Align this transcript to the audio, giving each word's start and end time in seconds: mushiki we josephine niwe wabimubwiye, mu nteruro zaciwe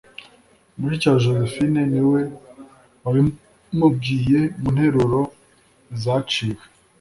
mushiki 0.79 1.07
we 1.11 1.19
josephine 1.25 1.81
niwe 1.91 2.21
wabimubwiye, 3.03 4.39
mu 4.61 4.69
nteruro 4.75 5.21
zaciwe 6.01 6.63